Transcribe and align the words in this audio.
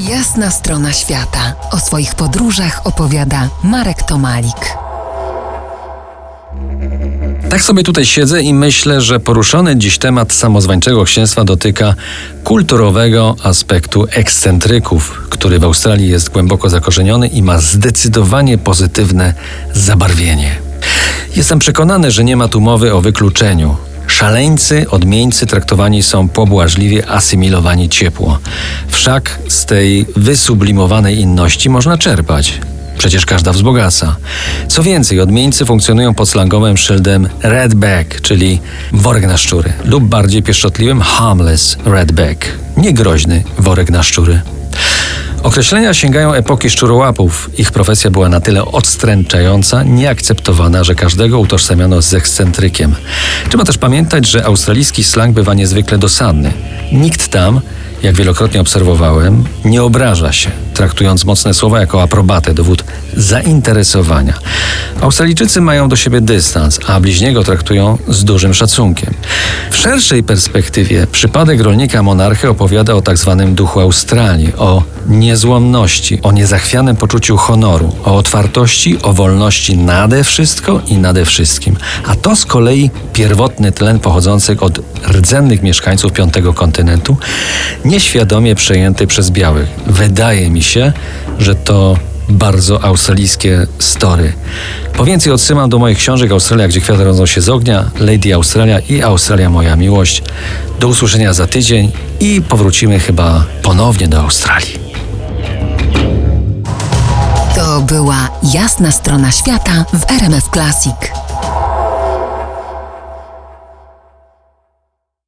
Jasna 0.00 0.50
strona 0.50 0.92
świata. 0.92 1.54
O 1.70 1.78
swoich 1.78 2.14
podróżach 2.14 2.80
opowiada 2.84 3.48
Marek 3.62 4.02
Tomalik. 4.02 4.76
Tak 7.50 7.62
sobie 7.62 7.82
tutaj 7.82 8.06
siedzę 8.06 8.42
i 8.42 8.54
myślę, 8.54 9.00
że 9.00 9.20
poruszony 9.20 9.76
dziś 9.76 9.98
temat 9.98 10.32
samozwańczego 10.32 11.04
księstwa 11.04 11.44
dotyka 11.44 11.94
kulturowego 12.44 13.36
aspektu 13.42 14.06
ekscentryków, 14.10 15.22
który 15.30 15.58
w 15.58 15.64
Australii 15.64 16.08
jest 16.08 16.30
głęboko 16.30 16.70
zakorzeniony 16.70 17.28
i 17.28 17.42
ma 17.42 17.58
zdecydowanie 17.58 18.58
pozytywne 18.58 19.34
zabarwienie. 19.74 20.58
Jestem 21.36 21.58
przekonany, 21.58 22.10
że 22.10 22.24
nie 22.24 22.36
ma 22.36 22.48
tu 22.48 22.60
mowy 22.60 22.94
o 22.94 23.00
wykluczeniu. 23.00 23.76
Szaleńcy, 24.16 24.90
odmieńcy 24.90 25.46
traktowani 25.46 26.02
są 26.02 26.28
pobłażliwie, 26.28 27.08
asymilowani 27.08 27.88
ciepło. 27.88 28.38
Wszak 28.88 29.38
z 29.48 29.64
tej 29.64 30.06
wysublimowanej 30.16 31.18
inności 31.18 31.70
można 31.70 31.98
czerpać. 31.98 32.60
Przecież 32.98 33.26
każda 33.26 33.52
wzbogaca. 33.52 34.16
Co 34.68 34.82
więcej, 34.82 35.20
odmieńcy 35.20 35.66
funkcjonują 35.66 36.14
pod 36.14 36.28
slangowym 36.28 36.76
szyldem 36.76 37.28
redback, 37.42 38.20
czyli 38.20 38.60
worek 38.92 39.26
na 39.26 39.36
szczury, 39.36 39.72
lub 39.84 40.04
bardziej 40.04 40.42
pieszczotliwym 40.42 41.00
harmless 41.00 41.76
redback, 41.84 42.46
niegroźny 42.76 43.44
worek 43.58 43.90
na 43.90 44.02
szczury. 44.02 44.40
Określenia 45.46 45.94
sięgają 45.94 46.32
epoki 46.32 46.70
szczurołapów. 46.70 47.50
Ich 47.58 47.70
profesja 47.70 48.10
była 48.10 48.28
na 48.28 48.40
tyle 48.40 48.64
odstręczająca, 48.64 49.82
nieakceptowana, 49.82 50.84
że 50.84 50.94
każdego 50.94 51.38
utożsamiano 51.38 52.02
z 52.02 52.14
ekscentrykiem. 52.14 52.94
Trzeba 53.48 53.64
też 53.64 53.78
pamiętać, 53.78 54.26
że 54.26 54.44
australijski 54.44 55.04
slang 55.04 55.34
bywa 55.34 55.54
niezwykle 55.54 55.98
dosadny. 55.98 56.52
Nikt 56.92 57.28
tam, 57.28 57.60
jak 58.02 58.14
wielokrotnie 58.14 58.60
obserwowałem, 58.60 59.44
nie 59.64 59.82
obraża 59.82 60.32
się, 60.32 60.50
traktując 60.74 61.24
mocne 61.24 61.54
słowa 61.54 61.80
jako 61.80 62.02
aprobatę, 62.02 62.54
dowód 62.54 62.84
zainteresowania. 63.16 64.34
Australijczycy 65.00 65.60
mają 65.60 65.88
do 65.88 65.96
siebie 65.96 66.20
dystans, 66.20 66.80
a 66.86 67.00
bliźniego 67.00 67.44
traktują 67.44 67.98
z 68.08 68.24
dużym 68.24 68.54
szacunkiem. 68.54 69.14
W 69.70 69.76
szerszej 69.76 70.22
perspektywie 70.22 71.06
przypadek 71.12 71.60
rolnika 71.60 72.02
monarchy 72.02 72.48
opowiada 72.48 72.94
o 72.94 73.02
tak 73.02 73.18
zwanym 73.18 73.54
duchu 73.54 73.80
Australii, 73.80 74.52
o 74.56 74.82
niezłomności, 75.08 76.18
o 76.22 76.32
niezachwianym 76.32 76.96
poczuciu 76.96 77.36
honoru, 77.36 77.92
o 78.04 78.16
otwartości, 78.16 79.02
o 79.02 79.12
wolności 79.12 79.76
nade 79.76 80.24
wszystko 80.24 80.80
i 80.86 80.98
nade 80.98 81.24
wszystkim. 81.24 81.76
A 82.06 82.14
to 82.14 82.36
z 82.36 82.46
kolei 82.46 82.90
pierwotny 83.12 83.72
tlen 83.72 83.98
pochodzący 83.98 84.56
od 84.60 84.80
rdzennych 85.08 85.62
mieszkańców 85.62 86.12
piątego 86.12 86.54
kontynentu, 86.54 87.16
nieświadomie 87.84 88.54
przejęty 88.54 89.06
przez 89.06 89.30
białych. 89.30 89.68
Wydaje 89.86 90.50
mi 90.50 90.62
się, 90.62 90.92
że 91.38 91.54
to 91.54 91.96
bardzo 92.28 92.84
australijskie 92.84 93.66
story. 93.78 94.32
Po 94.96 95.04
więcej 95.04 95.32
odsyłam 95.32 95.70
do 95.70 95.78
moich 95.78 95.98
książek 95.98 96.32
Australia, 96.32 96.68
gdzie 96.68 96.80
kwiaty 96.80 97.04
rodzą 97.04 97.26
się 97.26 97.40
z 97.40 97.48
ognia, 97.48 97.90
Lady 97.98 98.34
Australia 98.34 98.78
i 98.78 99.02
Australia 99.02 99.50
Moja 99.50 99.76
Miłość. 99.76 100.22
Do 100.80 100.88
usłyszenia 100.88 101.32
za 101.32 101.46
tydzień 101.46 101.92
i 102.20 102.42
powrócimy 102.48 103.00
chyba 103.00 103.44
ponownie 103.62 104.08
do 104.08 104.20
Australii. 104.20 104.78
To 107.54 107.80
była 107.80 108.28
jasna 108.42 108.90
strona 108.90 109.32
świata 109.32 109.84
w 109.92 110.10
RMF 110.10 110.44
Classic. 110.52 110.94